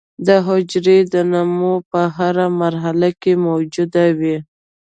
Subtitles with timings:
[0.27, 4.37] د حجرې د نمو په هره مرحله کې موجود وي.